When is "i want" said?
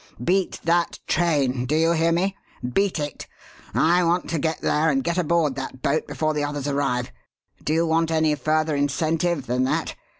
3.75-4.31